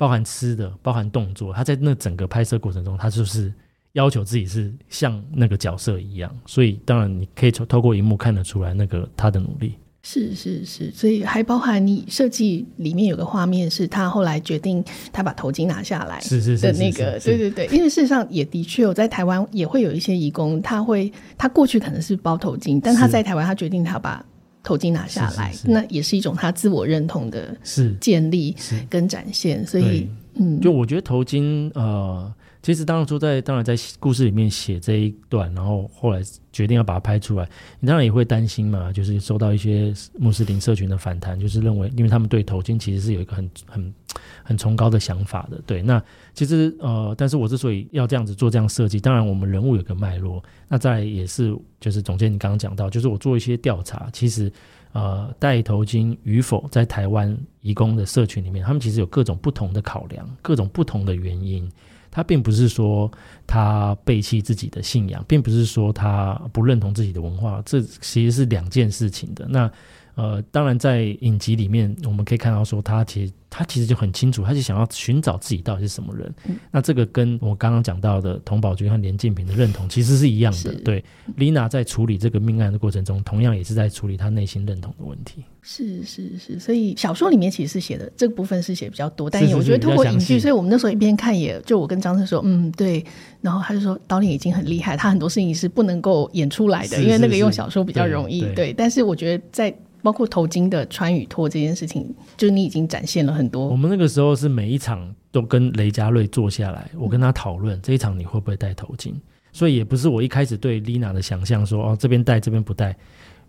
[0.00, 3.52] 包含吃的，包含动作，他在那整个拍摄过程中，他就是
[3.92, 6.34] 要求自己是像那个角色一样。
[6.46, 9.74] 所以当然你可以从透过荧幕看得出来那个他的努力。
[10.02, 14.82] 是是是，所以还包含你设计里面有个画面，是他后来决定
[15.12, 24.24] 他把头巾拿下来，是是是的那个，对对对，因为事实上也的确有在台湾也会有一些义工，他会他过去可能是包头巾，但他在台湾他决定他把
[24.62, 27.56] 头巾拿下来，那也是一种他自我认同的
[28.00, 28.54] 建立
[28.88, 32.32] 跟展现，所以嗯，就我觉得头巾呃。
[32.62, 36.20] 其实当初在当然在故事里面写这一段，然后后来
[36.52, 37.48] 决定要把它拍出来，
[37.80, 43.94] 你当然也会担心嘛，就是收到一些穆斯林社群的反弹，就是认为因为他们对头巾其实是有一个很很
[44.42, 45.58] 很崇高的想法的。
[45.64, 46.02] 对，那
[46.34, 54.52] 其实呃，但是我之所以要这样子做这样设计，当然我们人物有个脉络，那再来也是就是总监你刚刚讲到，就是我做一些调查，其实
[54.92, 61.66] 呃戴头巾与否在台湾移工的社群里面，他们其实有各种不同的考量，各种不同的原因。
[62.10, 63.10] 他并不是说
[63.46, 69.46] 他背弃自己的信仰，并不是说他不认同自己的文化，这其实是两件事情的。
[69.48, 69.70] 那
[70.14, 73.32] 呃，当然在影集里面，我们可以看到说他其实。
[73.52, 76.32] 他其实就很清楚，他就想要寻找自己到底是什么人。
[76.46, 80.58] 嗯、那这个跟我刚刚讲到的童宝军和连晋平的认同其实是一样的。
[80.58, 85.42] 是对，丽娜在处理这个命案的过程中，同样也是在处理她内心认同的问题。
[85.62, 93.04] 是是是，所以小说里面其实是写的这个部分是写比较多，但是我觉得通过影剧，所以我们那时候一边看也，就我跟张生说，嗯，对。
[93.40, 98.42] 然后他就说导演已经很厉害，他很多事情是不能够演出来的，是是是因为那个用小说比较容易。
[98.42, 99.76] 对，对，但是我觉得在。
[100.02, 103.68] 包括头巾的穿与脱这件事情，就是你已经展现了很多。
[103.68, 109.14] 我们那个时候是每一场都跟雷佳瑞坐下来，我跟他讨论、这一场你会不会戴头巾，
[109.52, 112.96] 所以也不是我一开始对丽娜的想象说哦这边戴这边不戴，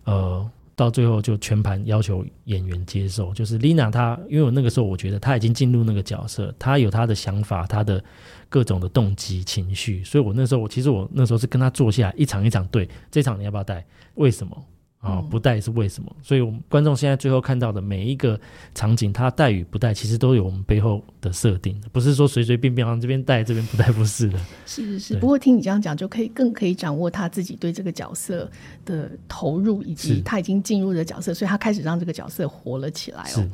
[0.06, 3.34] 呃，到最后就全盘要求演员接受。
[3.34, 8.04] 就是丽娜她，因为我那个时候我觉得她已经进入那个角色，她有她的想法，她的
[8.50, 13.86] 各种的动机情绪，所以我那时候我其实我那时候是跟她坐下来一场一场对，这场你要不要戴？
[14.16, 14.66] 为什么？
[15.02, 16.16] 啊、哦，不带是为什么？
[16.22, 18.40] 所以，我们观众现在最后看到的每一个
[18.76, 24.38] 场景，他带与不带，其实都有我们背后的设定，不是说随随便便往这边带，这边不带，不是的。
[24.68, 25.18] 是是是。
[25.18, 28.48] 不过听你这样讲，就可以更可以掌握他自己对这个角色
[28.86, 33.50] 的投入，以及他已经进入的角色，所以他开始让这个角色活了起来哦。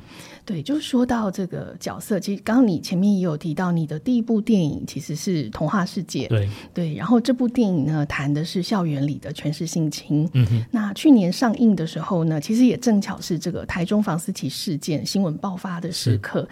[0.48, 6.26] 是对，就是说到这个角色，其实刚刚你前面也有提到，你的第一部电影其实是《童话世界》。
[6.30, 10.28] 对对，然后这部电影呢，谈的是校园里的全是性侵。
[10.34, 10.66] 嗯哼。
[10.72, 16.48] 那去年上映的时候呢，其实也正巧是这个台中房思琪事件新闻爆发的时刻，是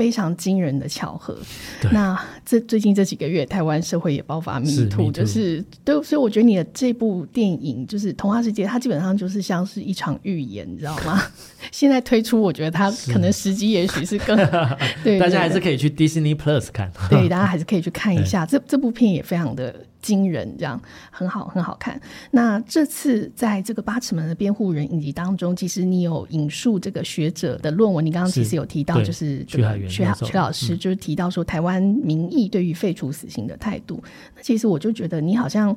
[0.00, 1.36] 非常惊人的巧合。
[1.92, 11.22] 那这最近这几个月，台湾社会也爆发 MeToo，就是对，所以我觉得你的这部电影就是《童话世界》，它基本上就是像是一场预言，你知道吗？
[11.72, 13.30] 现在推出，我觉得它可能。
[13.40, 14.36] 时机也许是更
[15.02, 16.90] 对，大家还是可以去 Disney Plus 看。
[17.08, 18.44] 对，大家还是可以去看一 下。
[18.44, 22.00] 这这部片也非常的惊人，这样很好，很好看。
[22.30, 28.04] 那这次在这个八尺门的辩护人影集当中，其实你有引述这个学者的论文。
[28.04, 34.02] 你刚刚其实有提到，就是这个徐徐徐老师就是提到说，台湾民意对于废除死刑的态度。
[34.36, 35.76] 那其实我就觉得你好像。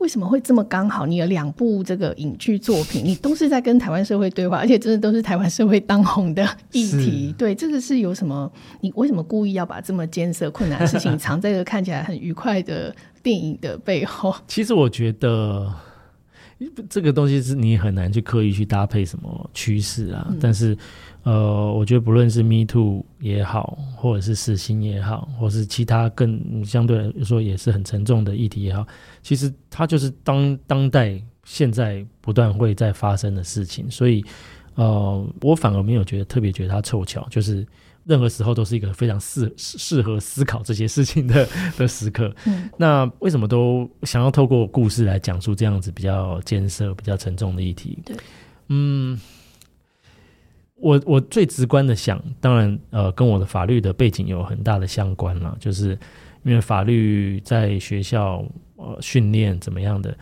[0.00, 1.06] 为什么会这么刚好？
[1.06, 7.34] 你有两部这个影剧作品，你都是在跟台湾社会对话，而且真的都是台湾社会当红的议题。
[7.36, 8.50] 对，这个是有什么？
[8.80, 14.34] 你为什么故意要把这么艰涩困难的事情藏在这个看起来很愉快的电影的背后？
[14.48, 15.70] 其实我觉得，
[16.88, 20.26] 这个东西是你很难去刻意去搭配什么趋势啊。
[20.30, 20.76] 嗯、但是，
[21.22, 28.86] 呃，我觉得不论是 Me Too 也好，或者是死刑也好，或是其他更相对来说也是很沉重的议题也好，
[29.22, 33.90] 其实它就是当当代现在不断会在发生的事情。
[33.90, 34.24] 所以，
[34.74, 37.66] 呃，我反而没有觉得特别觉得它凑巧，就是。
[38.06, 41.46] 任何时候都是一个非常适适合思考这些事情的
[41.76, 42.34] 的时刻。
[42.46, 47.98] 嗯，那为什么都想要透过故事来讲述这样子比较艰涩、比较沉重的议题？
[48.04, 48.16] 对，
[48.68, 49.20] 嗯，
[50.80, 55.90] 我我最直观的想，当然，呃，跟我的法律的背景有很大的相关了，就是
[56.42, 58.44] 因为法律在学校
[58.76, 60.16] 呃训练怎么样的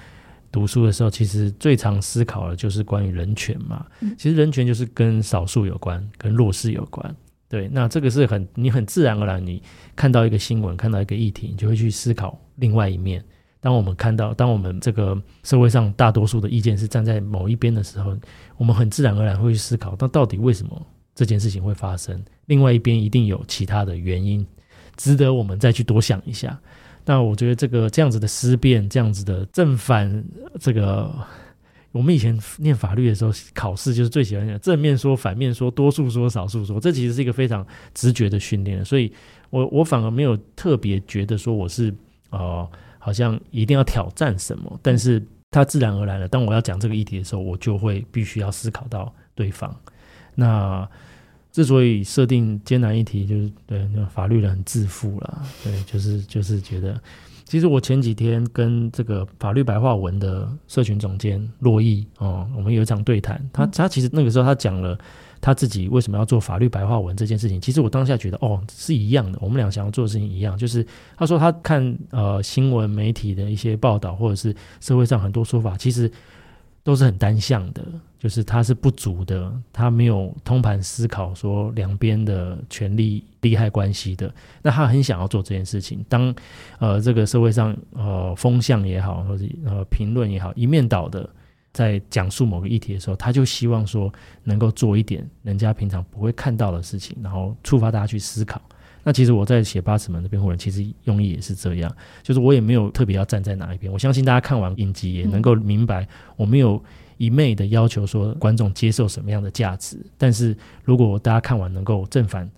[0.51, 3.87] 读书的时候，其实最常思考的就是关于人权嘛。
[4.01, 7.15] 嗯，其实人权就是跟少数有关，跟弱势有关。
[7.49, 9.63] 对，那这个是很你很自然而然，你
[9.97, 13.25] 看到一个新闻，看到一个议题，你就会去思考另外一面。
[13.61, 18.17] 当我们看到，当我们这个社会上大多数的意见是站在某一边的时候，
[18.59, 22.23] 我们很自然而然会去思考，那到底为什么这件事情会发生？
[22.45, 24.47] 另外一边一定有其他的原因，
[24.97, 26.61] 值得我们再去多想一下。
[27.07, 30.23] 那我觉得这个这样子的思辨，这样子的正反，
[30.61, 31.11] 这个。
[31.91, 38.85] 我们以前念法律的时候，考试就是最喜欢讲正面说、反面说、多数说、少数说，这其实是一个非常直觉的训练。
[38.85, 39.11] 所以
[39.49, 41.93] 我我反而没有特别觉得说我是
[42.29, 49.75] 呃，好像一定要挑战什么，但是它自然而然的，当我要讲这个议题的时候，我就会必须要思考到对方。
[50.35, 50.89] 那
[51.51, 57.01] 之所以设定艰难议题，就是对那法律人很自负了，对，就是就是觉得。
[57.45, 63.43] 其实我前几天跟这个法律白话文的社群总监洛毅哦，我们有一场对谈。
[63.51, 64.99] 他他其实那个时候他讲了
[65.41, 67.61] 他自己为什么要做法律白话文这件事情。
[67.61, 70.57] 其实我当下觉得哦是一样的，我们俩想要做的事情一样。
[70.57, 70.87] 就是
[71.17, 76.11] 他说他看呃新闻媒体的一些报道，或者是社会上很多说法，其实。
[76.85, 77.85] 都是很单向的，
[78.19, 84.33] 就是他是不足的，他没有通盘思考说两边的权利利害关系的。
[84.63, 86.03] 那他很想要做这件事情。
[86.09, 86.35] 当
[86.79, 91.29] 呃这个社会上呃风向也好，或者呃评论也好，一面倒的
[91.73, 94.13] 在讲述某个议题的时候，他就希望说
[94.45, 98.61] 能够做一点人家平常不会看到的事情，然后触发大家去思考。
[99.05, 103.91] 那其实我在写《八尺门的辩护人》，其实用意也是这样，就是我也没有特别要站在哪一边。
[103.91, 106.07] 我相信大家看完影集也能够明白，
[106.37, 106.83] 我没有
[107.17, 109.99] 一昧的要求说观众接受什么样的价值。
[110.19, 110.55] 但是
[110.85, 112.51] 如果大家看完能够正反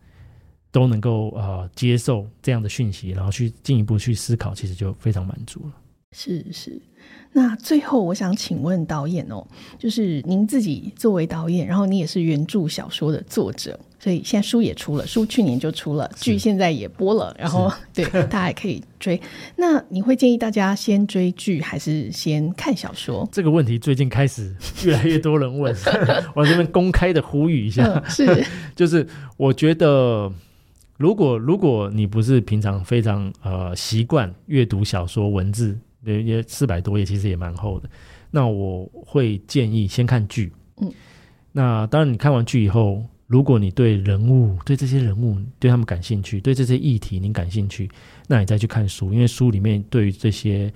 [0.73, 5.73] 都能够呃接受这样的讯息，然后去进一步去思考，其实就非常满足了。
[6.13, 6.81] 是是。
[7.33, 9.47] 那最后我想请问导演哦，
[9.79, 13.79] 就是您自己作为导演，然后你也是原著小说的作者。
[14.03, 19.21] 所以现在书也出了，书去年就出了，剧现在也播了，然后对大家还可以追。
[19.57, 23.29] 那你会建议大家先追剧还是先看小说？
[23.31, 25.75] 这个问题最近开始越来越多人问，
[26.35, 29.07] 我这边公开的呼吁一下，嗯、是 就是
[29.37, 30.33] 我觉得，
[30.97, 37.89] 如果如果你不是平常非常呃习惯阅读小说文字，也四百多页其实也蛮厚的，
[38.31, 40.53] 那我会建议先看剧。
[40.81, 40.93] 嗯，
[41.53, 43.05] 那当然你看完剧以后。
[43.31, 47.89] 如果你对人物、对这些人物、对他们感兴趣，对这些议题你感兴趣，
[48.27, 50.69] 那你再去看书，因为书里面对于这些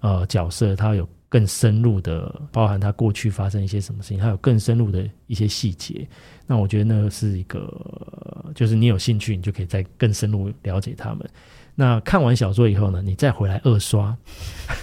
[0.00, 6.06] 呃角色，它有更深入的，包含他过去发生一些什么事情，它有更深入的一些细节。
[6.46, 11.26] 那我觉得那是一个，就是你有兴趣，你就可以再更深入了解他们。
[11.74, 14.16] 那看完小说以后呢，你再回来二刷，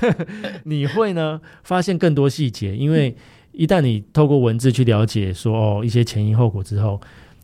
[0.65, 3.15] 你会呢发现更多细节，因为。
[3.51, 7.01] 一旦你透过文字去了解说哦一些前因后果之后，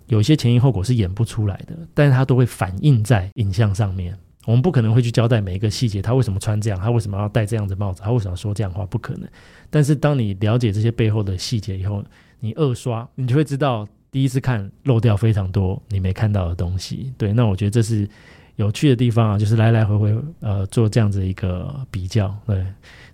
[0.07, 4.17] 有一些前因后果是演不出来的，但是它都会反映在影像上面。
[4.45, 9.27] 我们不可能会去交代每一个细节，他为什么穿这样，他为什么要戴这样的帽子，他为什么要说这样话，不可能。
[9.69, 12.01] 但是当你了解这些背后的细节以后，
[12.39, 17.11] 你二刷，你就会知道第一次看漏掉非常多你没看到的东西。
[17.17, 18.07] 对，那我觉得这是
[18.55, 22.35] 有趣的地方啊，就是来来回回呃做这样子一个比较。
[22.45, 22.65] 对，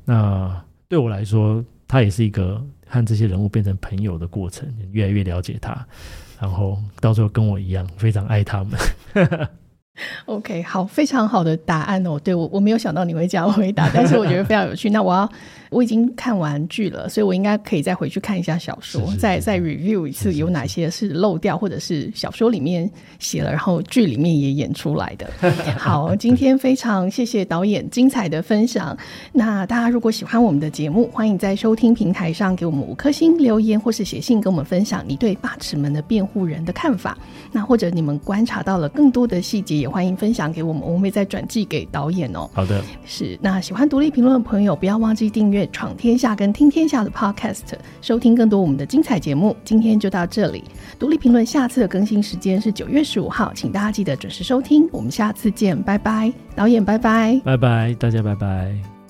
[0.05, 2.61] 那对我来说，它也是一个。
[2.93, 5.87] 和这些人物变成朋友的过程，越来越了解他，
[6.41, 8.77] 然后到时候跟我一样非常爱他们。
[10.25, 12.19] OK，好，非常好的答案哦。
[12.19, 14.89] 对，我我没有想到你会这样回答，但是我觉得非常有趣。
[14.89, 15.31] 那我要
[15.71, 25.27] 我已经看完剧了，所以我应该可以再回去看一下小说，是是是再再 review 一次有哪些是漏掉，或者是小说里面写了，然后剧里面也演出来的。
[25.75, 28.95] 好，今天非常谢谢导演精彩的分享。
[29.33, 37.17] 那大家如果喜欢我们的节目，欢迎在收听平台上给我们五颗星留言，或是写信跟我们分享你对八尺门的辩护人的看法。
[37.51, 39.71] 那或者你们观察到了更多的细节。
[39.81, 42.47] 也欢迎分享给我们，我们会再转寄给导演哦。
[42.53, 43.39] 好的，是。
[43.41, 49.55] 那喜欢独立评论的朋友，不要忘记订《闯天下》跟《听天下》的 Podcast，收听更多我们的精彩节目。
[49.63, 50.63] 今天就到这里，
[50.97, 54.87] 独立评论下次的更新时间是九月十五号，请大家记得准时收听。
[54.91, 59.00] 我们下次见，拜拜，导演，拜拜，拜拜，大家拜拜。